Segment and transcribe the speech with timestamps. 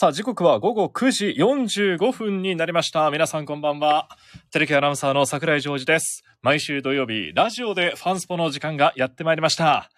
[0.00, 3.10] さあ、時刻は午後9時45分になりました。
[3.10, 4.08] 皆さんこんばんは。
[4.52, 6.22] テレビアナウンサーの桜井ジョージです。
[6.40, 9.90] 毎週土曜日、ラジオでファンスポの時間がやってまいりました。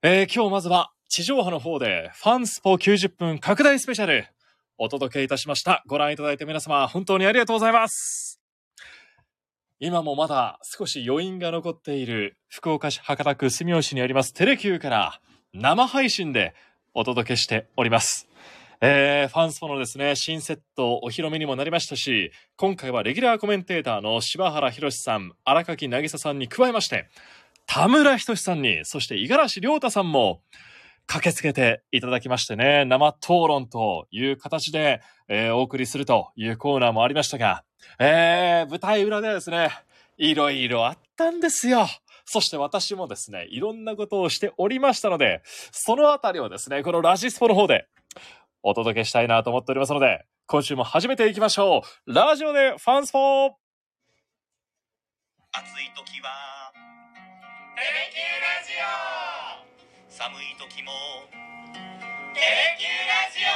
[0.00, 4.26] えー、今日まずは地上波の方でファンスポ90分拡大スペシャル
[4.78, 5.82] お届けいたしました。
[5.88, 8.40] ご覧いただいて皆様本当にありがとうございます。
[9.80, 15.20] 今もまだ少し余韻が残っている福岡市博多区住吉にありますテレキューから
[15.52, 16.54] 生配信で
[16.94, 18.28] お届けしております。
[18.84, 27.08] えー、ファンスポのですね、新セットお披露目にもなりましたし、今回はレギュラーコメンテーターの柴原博さん、荒垣渚さんに加えまして、
[27.66, 30.40] 田村仁さんに、そして五十嵐亮太さんも
[31.06, 37.62] 駆けつけていただきましてね、生討論という形で、えーお送りするというコーナーもありましたが、
[38.00, 39.70] えー、舞台裏ではですね、
[40.18, 41.86] いろいろあったんですよ。
[42.24, 47.86] そして私もですね、いろんなことをしておりましたので、そのあたりをですね、このラジスポの方で
[48.62, 52.12] お届けしたいなと思っておりますので、今週も始めていきましょう。
[52.12, 53.52] ラジオでファンスポ暑
[55.82, 56.72] い時は
[57.76, 58.82] 「テレキューラジオ」
[60.08, 60.92] 寒い時も
[62.34, 63.46] 「テレキューラジオ」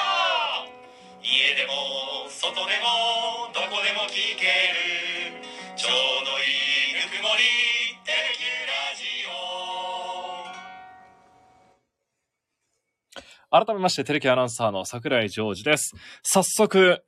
[1.22, 1.72] 家でも
[2.28, 4.50] 外でもどこでも聞ける。
[5.76, 5.90] ちょう
[6.24, 6.42] どい
[6.90, 7.42] いぬくもり
[13.64, 15.94] 「改めまして、テレキアナウンサーの桜井ジョージです。
[16.22, 17.02] 早速、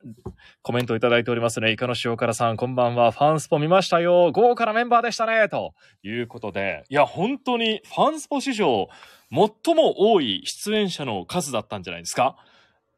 [0.63, 1.71] コメントいただいておりますね。
[1.71, 3.11] イカの塩辛さん、こんばんは。
[3.11, 4.31] ファンスポ見ましたよ。
[4.31, 5.47] 豪華なメンバーでしたね。
[5.47, 8.87] ということで、いや、本当にファンスポ史上、
[9.31, 12.35] 最も多い出演者の数だったんじゃないですか。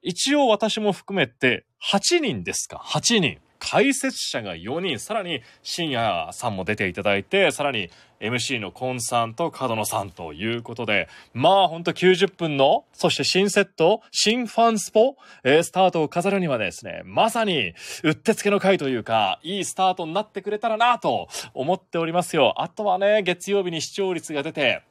[0.01, 3.39] 一応私も含めて8人ですか ?8 人。
[3.63, 22.55] 解説者が4人、さらに深夜さんも出ていただいて、さらに MC のコンさんと角野さんということで、まあほんと90分の、そして新セット、新ファンスポ、えースタートを飾るにはですね、まさにうってつけの回というか、いいスタートになってくれたらなと思っておりますよ。
[22.57, 24.81] あとはね、月曜日に視聴率が出て、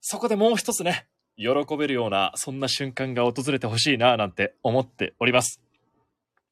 [0.00, 5.65] そこでもう一つね、喜べるような、そんな瞬間が訪れてほしいな、なんて思っております。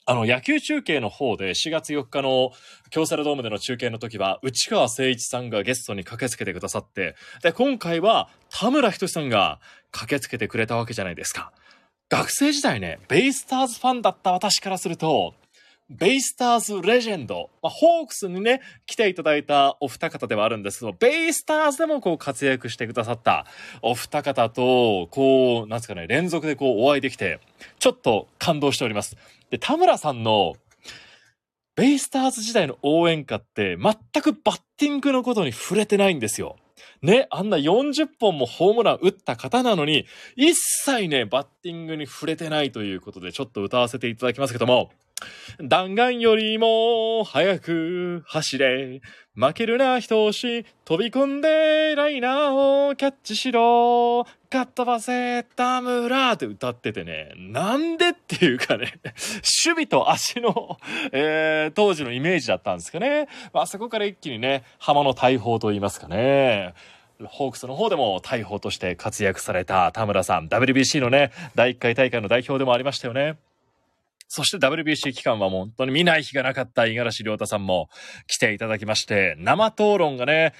[0.06, 2.50] あの、野球中継の方で4月4日の
[2.90, 9.60] 京セラドームでの中継の時は、内川誠一さんがゲストに駆けつけてくださって、で、今回は田村仁さんが
[9.92, 11.52] 駆けつけてくれたわけじゃないですか。
[12.10, 15.34] 学生時代ね、ベイスターズファンだった私からすると、
[15.96, 23.46] ベイスターズレジェンド、まあ、ホークスにね、来ていただいたお二方ではあるんですけど、ベイスターズでもこう活躍してくださった
[23.80, 27.40] お二方と、こう、なんすかね、連続でこうお会いできて、
[27.78, 29.16] ちょっと感動しております。
[29.50, 30.54] で、田村さんの、
[31.76, 36.56] ベイスターズ時代の応援歌って、全くバッティングのことに触れてないんですよ。
[37.02, 40.06] ね、あんな40本もホームラン打った方なのに、
[40.36, 44.90] 一切ね、バッティングに触れてないということで、ちょっと歌わせていただきますけども、
[45.60, 49.00] 弾丸よりも速く走れ。
[49.36, 50.64] 負けるな、人押し。
[50.84, 54.24] 飛び込んで、ライナーをキャッチしろ。
[54.48, 57.32] かっ飛ばせ、田村って歌っててね。
[57.36, 60.78] なんでっていうかね、守備と足の、
[61.10, 63.26] えー当時のイメージだったんですかね。
[63.52, 66.74] まあ、そこから一気にね、浜の大砲と言いますかね。
[67.26, 70.48] ホークスの方でも大砲として活躍された田村さん。
[70.48, 73.36] WBC のね、第1回大会の代表でもありましたよね。
[74.28, 77.88] そして WBC 期間はもう本当に見ない日がなかった五十嵐亮太さんも
[78.26, 80.54] 来ていただきまして、生討論がね、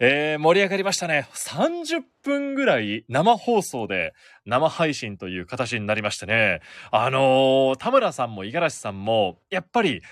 [0.00, 1.28] えー盛り上がりましたね。
[1.34, 4.14] 30分ぐらい生放送で
[4.46, 6.60] 生配信という形になりましてね。
[6.90, 10.02] あのー田村さんも五十嵐さんも、やっぱり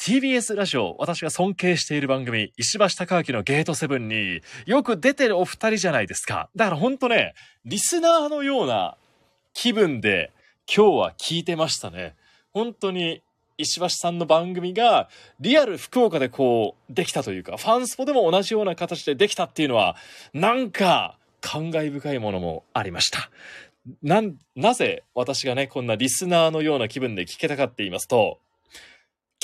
[0.00, 6.50] TBS ラジオ、私が尊敬している番組、石橋貴明のゲートセブンによく出てるお二人じゃないですか。
[6.56, 7.34] だから本当ね、
[7.64, 8.96] リスナーのような
[9.54, 10.32] 気分で
[10.66, 12.14] 今日は聞いてましたね。
[12.52, 13.22] 本当に
[13.58, 15.08] 石橋さんの番組が
[15.40, 19.96] リアル福岡でこうできたというか、ファンスポでも同じような形でできたっていうのは、
[20.32, 23.30] なんか感慨深いものもありました。
[24.02, 24.22] な、
[24.54, 28.38] なぜ私がね、こんなリスナーのような気分で聞けたかって言いますと、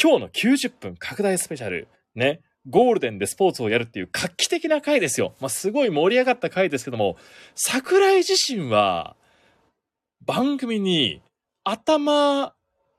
[0.00, 5.34] 今日の90分拡大スペシャル、ね、ゴールデンでスポーツをやるっていう画期的な回ですよ。
[5.40, 7.16] まあ、すごい盛り上がった回ですけども、
[7.54, 9.16] 桜井自身は、
[10.28, 11.22] 番組に
[11.64, 12.52] 頭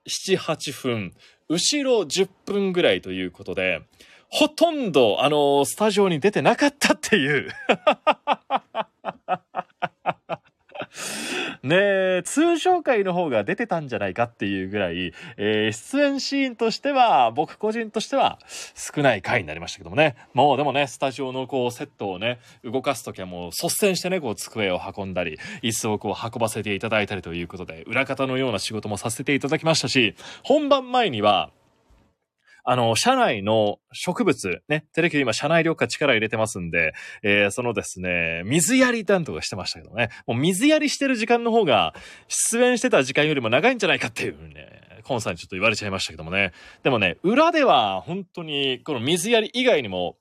[0.04, 1.14] 7、8分、
[1.48, 3.82] 後ろ10分ぐらいということで、
[4.30, 7.48] ほとんど、あの、スタジオに出てなかったっていう。
[11.70, 18.38] ね、通常回の方が出てたんじゃないかっていうぐらい、えー出演シーンとしては、僕個人としては
[18.74, 20.16] 少ない回になりましたけどもね。
[20.34, 31.50] もうでもね、スタジオのこうセットをね、動かすときはもう率先してね、こう机を運んだり、椅子をこう運ばせていただいたりということで、裏方のような仕事もさせていただきましたし、本番前には、
[32.64, 41.94] あの、社内の植物、ね、テレキュー今社内緑化力入れてますんで、えーそのですね、水やり担当がしてましたけどね、もう水やりしてる時間の方が、
[42.28, 46.52] 出演してた時間よりも長いんじゃないかっていうふうにね、コンさんにちょっと言われちゃいましたけどもね。
[46.82, 50.16] でもね、裏では本当に、この水やり以外にも、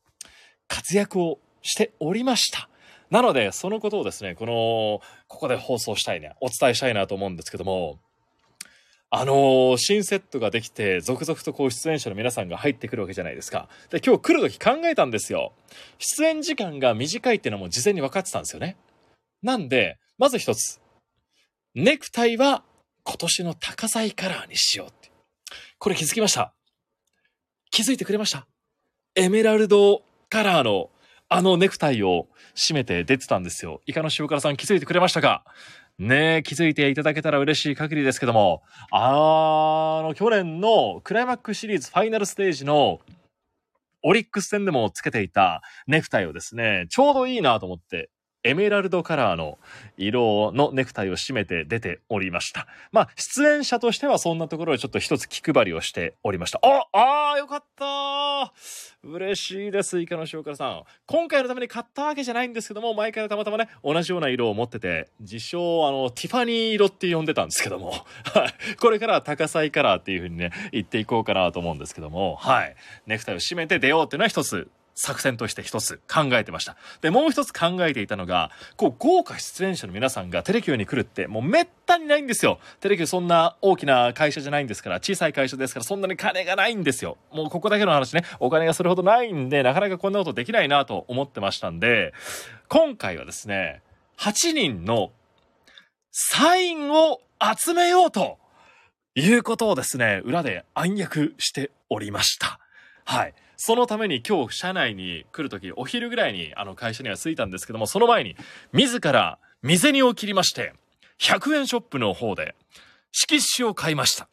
[0.68, 2.70] 活躍をしておりました。
[3.10, 8.00] なので、そのことをですね、この、ここで放送したいね、お伝えしたいなと思うんですけども、
[9.12, 13.68] あのー新セットができて、続々とこう出演者の皆さんが入ってくるわけじゃないですか。
[13.90, 15.54] で、今日来る時考えたんですよ。
[15.98, 18.78] 出演時間が短いっていうのも事前に分かってたんですよね。
[19.42, 20.80] なんで、まず一つ。
[21.74, 22.64] ネクタイは
[23.04, 25.10] 今年の高彩カラーにしようって。
[25.80, 26.54] これ気づきました？
[27.72, 28.48] 気づいてくれました？
[29.16, 30.92] エメラルドカラーの
[31.30, 33.82] あのネクタイを締めて出てたんですよ。
[33.86, 35.46] イカの塩辛さん気づいてくれましたか？
[36.00, 43.02] ねえ、気づいていただけたら嬉しい限りですけども、あの、去年のクライマックスシリーズファイナルステージの
[44.02, 48.10] オリックス戦でもつけていたネクタイをですね、ちょうどいいなと思って、
[48.44, 49.60] エメラルドカラーの
[49.98, 52.68] 色のネクタイを締めて出ておりました。
[52.92, 56.60] まあ、出演者としてはそんなところでちょっと一つ気配りをしておりました。
[56.64, 58.54] あ、あーよかった
[59.04, 60.84] 嬉しいです、イカの塩辛さん。
[61.06, 68.76] 今回のために買ったわけじゃないんですけども、前からたまたまね、同じような色を持ってて、自称、あの、ティファニー色って呼んでたんですけども、はい。
[68.78, 72.76] これからは高彩カラーっていう風にね、言っていこうかなと思うんですけども、はい。
[73.06, 74.70] ネクタイを締めて出ようっていうのは一つ、
[75.02, 76.76] 作戦として一つ考えてました。
[77.00, 82.60] で、もう一つ考えていたのが、こう、豪華出演者の皆さんがテレキューに来るって、もうめったにないんですよ。
[82.82, 87.18] テレキューそんな大きな会社じゃないんですから、小さい会社ですから、そんなに金がないんですよ。
[87.32, 92.14] もうここだけの話ね、お金がそれほどないんで、なかなかこんなことできないなと思ってましたんで、
[92.68, 93.82] 今回はですね、
[94.18, 95.14] 8人の
[96.12, 97.22] サインを
[97.58, 98.38] 集めようと
[99.16, 102.60] いうことをですね、裏で暗躍しておりました。
[103.06, 103.34] はい。
[103.62, 108.38] そのために今日社内に来るとき、お昼ぐらいにあの会社には着いたんですけども、その前に
[108.72, 110.74] 自ら未銭を切りまして、
[111.20, 112.56] 100円ショップの方で
[113.12, 114.30] 色紙を買いました。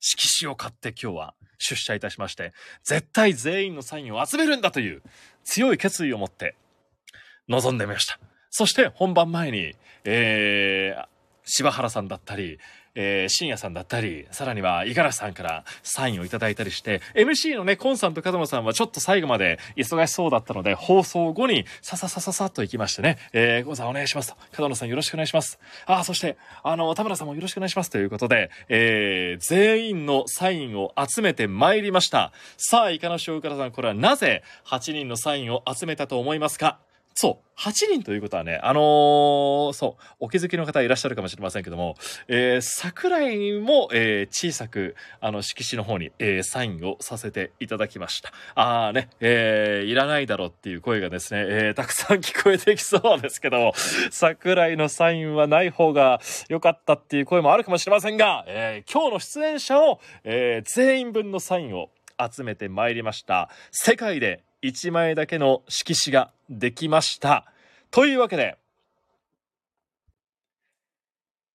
[0.00, 2.54] 色紙を買って今日は出社いたしまして、
[2.84, 5.02] 絶対全員のサインを集めるんだという
[5.44, 6.56] 強い決意を持って
[7.48, 8.18] 臨んでみました。
[8.48, 11.06] そして本番前に、えー、
[11.44, 12.58] 柴原さんだったり、
[12.94, 25.58] えー、深夜さんだったり、さらには五十嵐さんからサインをいただいたりして、MC のね、コンさんと門野さんはちょっと最後まで忙しそうだったので、放送後にさささささっと行きましてね、えー、コンさんお願いしますと、門野さんよろしくお願いします。
[25.86, 32.32] あ、そして、あの、田村さんもよろしくお願いしますということで、えー、全員のサインを集めてまいりました。
[32.56, 36.78] さあ、イカの塩辛さん、これはなぜ8人のサインを集めたと思いますか？
[37.14, 37.48] そう。
[37.60, 48.32] 8人ということはね、あのーそう、お気づきの方いらっしゃるかもしれませんけども、えー、桜井も、えー小さく、あの、色紙の方に、えーサインをさせていただきました。
[48.54, 53.72] あーね、えーいらないだろうっていう声がですね、えーたくさん聞こえてきそうですけども、
[54.10, 63.50] 桜井のサインはない方が良かったっていう声もあるかもしれませんが、えー今日の出演者を、えー全員分のサインを集めてまいりました。
[63.70, 67.46] 世界で1枚だけの色紙ができました。
[67.90, 68.56] というわけで、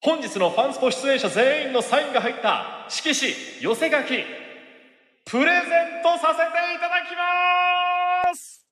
[0.01, 4.07] 本日のファンスポ出演者全員のサインが入った色紙寄せ書き、
[5.25, 5.67] プレゼ
[5.99, 6.43] ントさせて
[6.75, 7.15] いただき
[8.29, 8.65] ます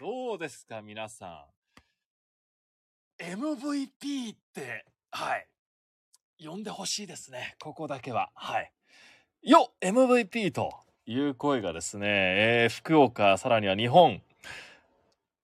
[0.00, 1.46] どうですか皆さ
[3.20, 3.22] ん。
[3.22, 5.48] MVP って、はい。
[6.38, 7.56] 呼んでほしいですね。
[7.60, 8.30] ここだけは。
[8.34, 8.72] はい。
[9.42, 10.72] よ !MVP と
[11.10, 14.20] いう声がですね、えー福岡、さらには日本、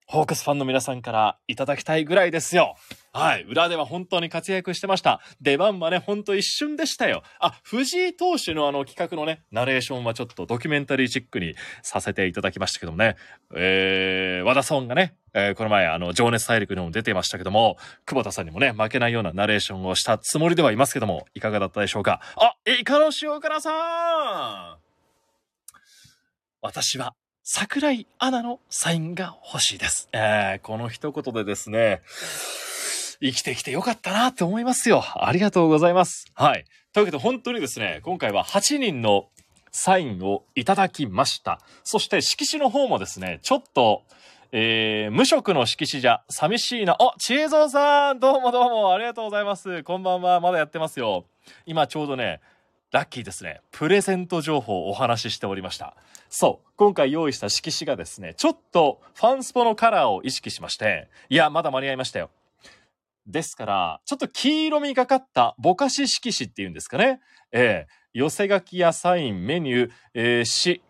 [0.06, 2.76] ホークスファンの皆さんからいただきたいぐらいですよ。
[3.14, 3.44] はい。
[3.44, 5.23] 裏では本当に活躍してました。
[5.40, 7.23] 出番はね、ほんと一瞬でしたよ。
[7.40, 13.16] あ、藤井投手のあの企画のね、ナレーションはちょっとドキュメンタリーチックにさせていただきましたけどもね。
[13.56, 22.21] えー、和田ソンがね、えーこの前、あの、情熱大陸にも出てましたけども、久保田さんにもね、負けないようなナレーションをしたつもりではいますけども、いかがだったでしょうか？
[22.37, 24.85] あ、イカの塩辛さん
[26.64, 30.09] 私は桜井アナのサインが欲しいです。
[30.14, 32.00] えー、この一言でですね、
[33.21, 35.04] 生きてきてよかったなって思いますよ。
[35.14, 36.25] ありがとうございます。
[36.33, 36.64] はい。
[36.94, 39.26] というわけで本当にですね、今回は8人の
[39.73, 41.61] サインをいただきました。
[41.83, 44.04] そして色紙の方もですね、ちょっと、
[44.50, 46.97] えー、無職の色紙じゃ、寂しいな。
[46.99, 49.83] あ、ちえぞうさんどうもどうも、ありがとうございます。
[49.83, 51.26] こんばんは、まだやってますよ。
[51.66, 52.40] 今ちょうどね、
[52.94, 53.60] ラッキーですね。
[53.72, 55.96] プレゼント情報をお話ししておりました。
[56.28, 56.68] そう。
[56.76, 62.30] 今回用意した色紙がですね、ちょっとファンスポのカラーを意識しまして、いや、まだ間に合いましたよ。
[63.26, 67.20] ですから、ちょっと黄色みがかったぼかし色紙っていうんですかね。
[67.50, 70.82] えー寄せ書きやサイン、メニュー、えー詩、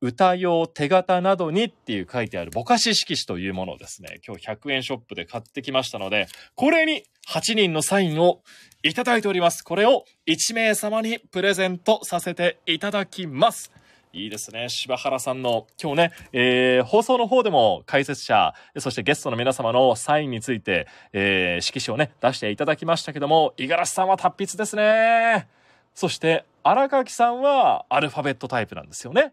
[0.00, 8.42] 歌用、手形などにっていう書いてあるぼかし色紙というものをですね、今日100円ショップで買ってきましたので、これに8人のサインを
[8.82, 9.62] いただいております。
[9.64, 13.72] これを1名様にプレゼントさせていただきます。
[14.12, 14.68] いいですね。
[14.68, 25.48] 柴原さんの今日ね、えー放送の方でも解説者、そしてゲストの皆様のサインについて、えー色紙をね、出していただきましたけども、五十嵐さんは達筆ですね。
[25.94, 29.32] そして、荒垣さんはアルファベットタイプなんですよね。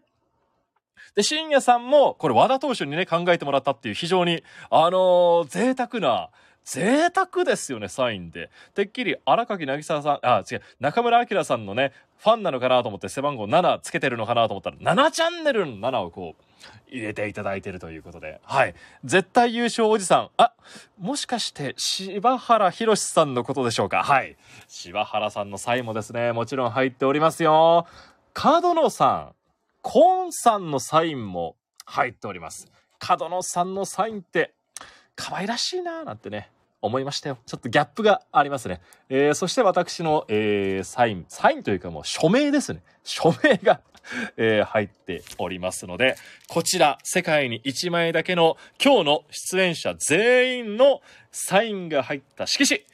[1.14, 6.30] で、深夜さんも、これ和田投手にね、考えてもらったっていう非常に、あのー贅沢な、
[6.64, 8.50] 贅沢ですよね、サインで。
[8.74, 16.42] てっきり荒垣渚さん、あ、違う、中村明さんのね、ファンなのかなと思って背番号7つけてるのかなと思ったら、7チャンネルの7をこう、
[16.88, 18.40] 入れていただいてるということで。
[18.44, 18.74] はい。
[19.04, 20.30] 絶対優勝おじさん。
[20.36, 20.52] あ、
[20.98, 24.36] もしかして、柴原博さんのことでしょうかはい。
[24.66, 27.86] 柴原さんのサインもですね、もちろん入っておりますよ。
[28.32, 29.34] 角野さん、
[29.88, 32.66] コーンさんのサインも入っております。
[32.98, 34.52] 角野さんのサインって、
[35.14, 36.50] 可愛らしいなぁなんてね、
[36.82, 37.38] 思いましたよ。
[37.46, 38.80] ちょっとギャップがありますね。
[39.08, 42.82] えーそして私の、えーサイン、サインというかもう署名ですね。
[43.04, 43.80] 署名が、
[44.36, 46.16] えー入っておりますので、
[46.48, 51.00] こちら、世界に1枚だけの今日の出演者全員の
[51.30, 52.84] サインが入った色紙、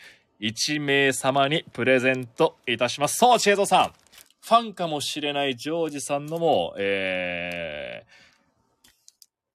[0.40, 3.16] 1名様にプレゼントいたします。
[3.16, 4.01] そう、チェーゾさん。
[4.44, 8.22] ファンかもしれないジョージさんのも、えー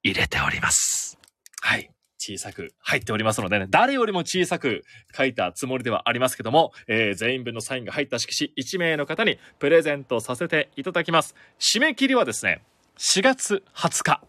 [0.04, 1.18] 入れております。
[1.60, 1.90] はい。
[2.18, 11.34] 小さく入っておりますのでね、誰よりも小さく書いたつもりではありますけども、えー全員分のサインが入った色紙1名の方にプレゼントさせていただきます。
[11.58, 12.62] 締め切りはですね、
[12.98, 14.22] 4月20日。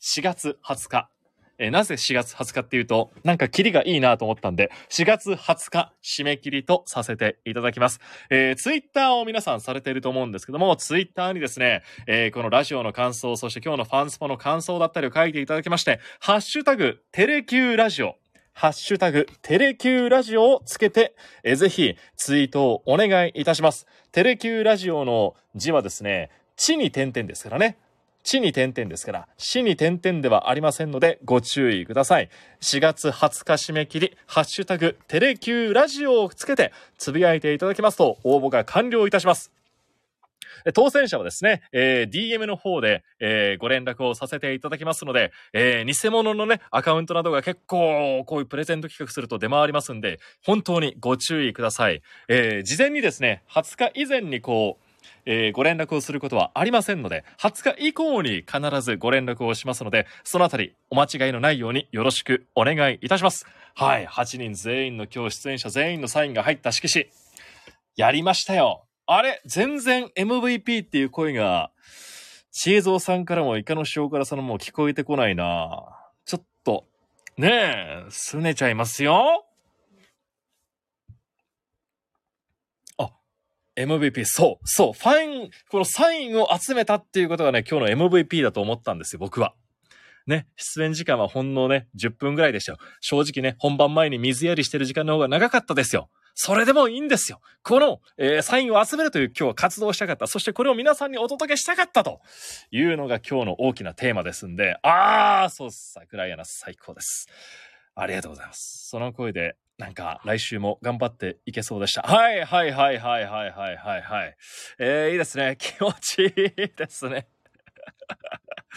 [0.00, 1.13] 4月20日。
[1.58, 8.00] えーなぜ4月20日っていうと、なんかキリがいいなと思ったんで、4月20日締め切りとさせていただきます。
[8.30, 18.16] えー、ツイッターを皆さんされていると思うんですけども、ツイッターにですね、えーこのラジオの感想、そして今日のファンスポの感想だったりを書いていただきまして、ハッシュタグ、テレキューラジオ、
[18.52, 23.86] ハッシュタグ、テレキューラジオをつけて、えーぜひツイートをお願いいたします。
[24.12, 27.78] テレキューラジオの字はですね、地に点々ですからね。
[28.24, 32.30] 地に点々ですから、死に点々ではありませんので、ご注意ください。
[32.62, 39.52] 4月20日締め切り、ハッシュタグ、テレキューラジオをつけて、つぶやいていただきますと、応募が完了いたします。
[40.72, 52.00] 当選者はですね、えー DM の方で、えーご連絡をさせていただきますので、えー偽物のね、アカウントなどが結構、こういうプレゼント企画すると出回りますんで、本当にご注意ください。
[52.28, 54.83] え事前にですね、20日以前にこう、
[55.26, 63.46] えーご連絡をすることはありませんので、20日以降に必ずご連絡をしますので、そのあたりお間違いのないようによろしくお願いいたします。
[63.74, 67.06] はい、8人全員の今日出演者全員のサインが入った色紙、
[67.96, 68.84] やりましたよ。
[69.06, 71.70] あれ、全然 MVP っていう声が、
[72.52, 75.82] ちえぞうさんからもイカの塩辛さんも聞こえてこないな
[76.24, 76.84] ちょっと、
[77.36, 79.44] ねえ、すねちゃいますよ。
[83.76, 89.54] MVP、そう、そう、ファイン、このサインを集めたっていうことがね、今日の MVP だと思ったんですよ、僕は。
[90.26, 92.78] ね、出演時間はほんのね、10分ぐらいでしたよ。
[93.00, 96.08] 正直ね、本番前に水やりしてる時間の方が長かったですよ。
[96.34, 97.40] それでもいいんですよ。
[97.62, 100.26] この、えーサインを集めるという今日は活動したかった。
[100.26, 102.20] そしてこれを皆さんにお届けしたかったと
[102.72, 107.28] いうのが今日の大きなテーマですんで、あー、そうっす、桜井アナ最高です。
[107.94, 108.88] ありがとうございます。
[108.88, 112.02] その声で、なんか来週も頑張っていけそうでした。
[112.02, 114.36] はい、はい、はい、はい、はい、はい、はい、はい。
[114.78, 115.56] えー、いいですね。
[115.60, 117.26] 気持ちいいですね。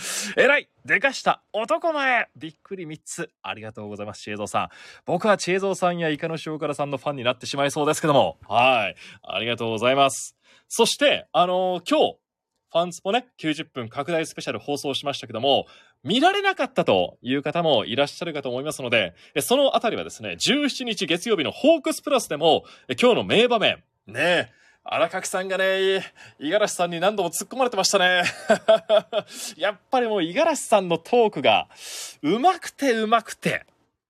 [0.38, 4.70] えらいでかした男前びっくり3つありがとうございます、ちえぞうさん。
[5.06, 8.38] 僕はちえぞうさんやイカの塩辛さんのファンになってしまいそうですけども。
[8.48, 8.96] はい。
[9.24, 10.36] ありがとうございます。
[10.68, 12.18] そして、あのー今日、
[12.78, 15.66] ファンスポね、90分拡大スペシャル放送しましたけども、
[16.04, 24.52] 見られなかったという方もいらっしゃるかと思いますので、えそのあたりはですね、17日月曜日のホークスプラスでも、え今日の名場面、ねえ、
[24.84, 28.24] 荒垣さんがね、五十嵐さんに何度も突っ込まれてましたね。
[29.58, 31.68] やっぱりもう五十嵐さんのトークが、
[32.22, 33.66] うまくてうまくて、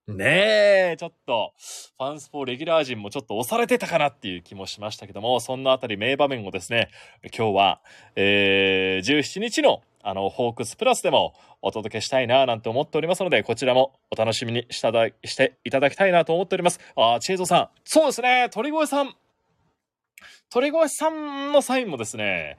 [0.07, 1.53] ねえ、ちょっと、
[1.97, 6.89] ファンスポーレギュラー陣もちょっと押されてたかなっていう気もしましたけども、そんなあたり名場面をですね、
[7.37, 7.81] 今日は、
[8.15, 16.79] えー、17日のあの、ホークスプラスでもお届けしたいななんて思っておりますので、こちらもお楽しみにしただしていただきたいなと思っております。
[16.95, 17.69] あ、チェイゾさん。
[17.83, 19.13] そうですね、鳥越さん。
[20.49, 22.57] 鳥越さんのサインもですね、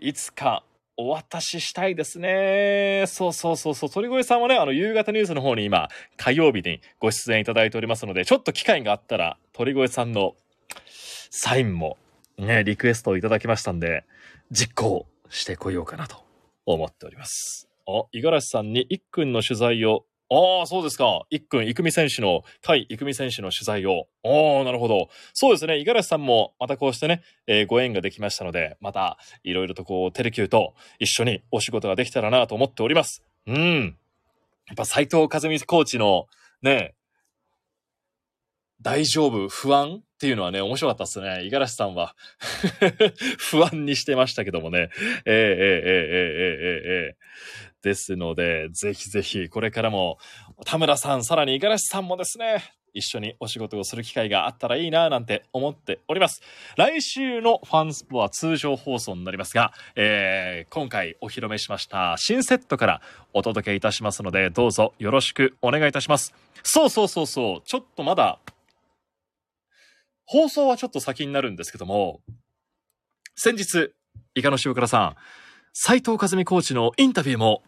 [0.00, 0.64] いつか
[1.00, 3.04] お渡ししたいですね。
[3.06, 3.90] そうそうそうそう。
[3.90, 10.34] 鳥越さんはね、あの、夕方ニュースの方に今、火曜日にご出演いただいておりますので、ちょっと機会があったら、鳥越さんの
[11.30, 11.98] サインも、
[12.36, 14.04] ね、リクエストをいただきましたんで、
[14.50, 16.16] 実行してこようかなと
[16.66, 17.68] 思っております。
[17.86, 21.22] お、五十嵐さんに一君の取材を、ああ、そうですか。
[21.30, 24.08] 一君く美、選手の、対い美選手の取材を。
[24.24, 25.08] ああなるほど。
[25.32, 25.78] そうですね。
[25.78, 33.22] 五十嵐さんも、またこうしてね、えー、ご縁ができましたので、また、いろいろとこう、テレキューと一緒にお仕事ができたらなと思っております。
[33.46, 33.96] うん。
[34.66, 36.26] やっぱ斎藤和美コーチの、
[36.60, 36.94] ね、
[38.82, 41.44] 大丈夫、不安っていうのはね、面白かったですね。
[41.44, 42.14] 五十嵐さんは
[43.38, 44.78] 不安にしてましたけどもね。
[44.80, 47.16] えー、えー、えー、えー、えー、えー、え
[47.82, 50.18] ですので、ぜひぜひ、これからも、
[50.64, 52.62] 田村さん、さらに五十嵐さんもですね、
[52.94, 56.42] 一緒にお仕事をする機会があったらいいななんて思っております。
[56.76, 66.34] 来週のファンスポは通常放送になりますが、えー今回お披露目しました新セットからお届けいたしますので、どうぞよろしくお願いいたします。
[66.62, 68.38] そうそうそうそう、ちょっとまだ、
[70.26, 72.20] 放送はちょっと先になるんですけども、
[73.34, 73.92] 先日、
[74.34, 75.16] イカの塩辛さん、
[75.72, 77.62] 斉藤和美コーチのインタビューも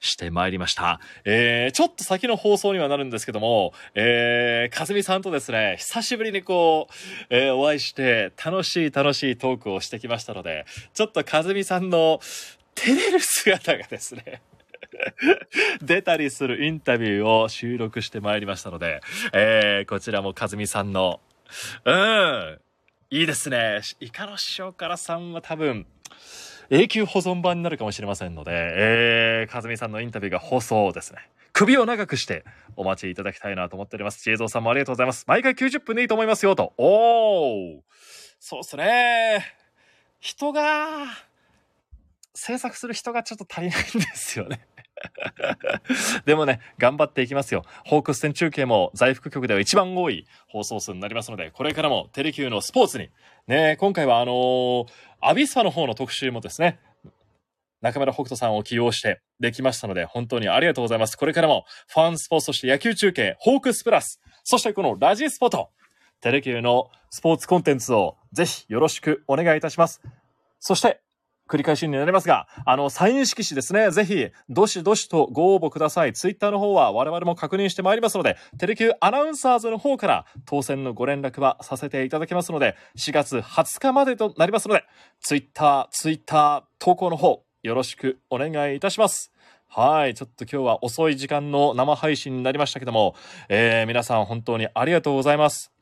[0.00, 1.00] してまいりました。
[1.24, 6.94] えー、ちょっと先の放送にはなるんですけども、えー、和美さんとですね、久しぶりにこう、
[7.30, 10.64] えーお会いして、楽しい楽しいトークをしてきましたので、
[10.94, 12.20] ちょっと和美さんの
[12.74, 14.42] 照れる姿がですね、
[15.82, 19.00] 出たりするインタビューを収録してまいりましたので、
[19.32, 21.20] えー、こちらも和美さんの、
[21.84, 22.58] うん、
[23.10, 23.80] いいですね。
[24.00, 25.86] イカの塩辛さんは多分、
[26.70, 31.18] 永久保存版になるかもしれませんので、えー、かずみさんのインタビューが放送ですね。
[31.52, 32.44] 首を長くして
[32.76, 34.22] お待ちいただきたいなと思っております。
[34.22, 35.24] ジェイゾーさんもありがとうございます。
[35.26, 36.72] 毎回90分でいいと思いますよと。
[36.78, 37.80] おー
[38.38, 39.44] そうっすね。
[40.20, 41.06] 人が、
[42.34, 44.60] 制作する人がちょっと足りないんですよね。
[46.26, 47.64] でもね、頑張っていきますよ。
[47.84, 53.10] ホークス戦中継も在福局では一番多い放送数になりますので、これからもテレキューのスポーツに、
[53.46, 56.78] ね、今回はあのーアビスパの方の特集もですね、
[57.82, 61.16] 中村北斗さんを起用してできましたので、本当にありがとうございます。
[61.16, 65.70] これからもファンスポーツ、そして野球中継、ホークスプラス、そしてこのラジスポと、
[66.22, 70.02] テレキューのスポーツコンテンツをぜひよろしくお願いいたします。
[70.58, 71.00] そして、
[71.50, 73.90] 繰り返しになりますが、あの、サイン色紙ですね。
[73.90, 76.12] ぜひ、どしどしとご応募ください。
[76.12, 84.84] ツイッターの方は我々も確認してまいりますので、テレキューアナウンサーズの方から当選のご連絡はさせていただきますので、4月20日までとなりますので、
[85.20, 89.32] ツイッター、ツイッター投稿の方、よろしくお願いいたします。
[89.66, 90.14] はい。
[90.14, 93.16] ちょっと今日は遅い時間の生配信になりましたけども、
[93.48, 95.72] えー、皆さん本当にありがとうございます。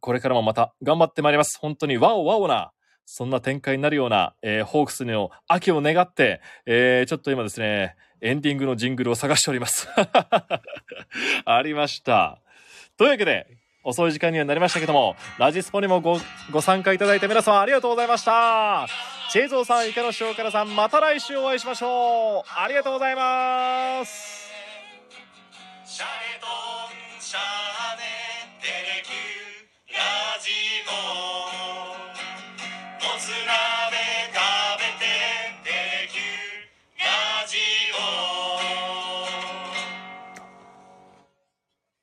[0.00, 1.58] これからもまた頑張ってまいります。
[1.58, 2.72] 本当にワオワオな、
[3.10, 9.88] そんな展開になるような、えーホークスの秋を願って、えーちょっと今ですね、エンディングのジングルを探しております。
[11.46, 12.38] ありました。
[12.98, 13.46] というわけで、
[13.82, 18.86] 遅い時間にはなりましたけども、ラジスポにもごご参加いただいた皆様ありがとうございました。
[19.30, 22.60] チェイゾーさん、池野塩辛さん、また来週お会いしましょう。
[22.60, 24.52] ありがとうございます。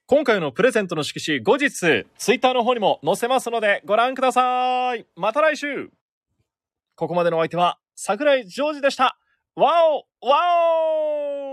[0.08, 5.04] 今回のプレゼントの色紙、後日、ツイッターの方にも載せますので、ご覧ください。
[5.16, 5.90] また来週
[6.96, 9.18] ここまでのお相手は、桜井ジョージでした。
[9.56, 9.72] わ
[10.22, 10.38] おわ
[11.42, 11.45] お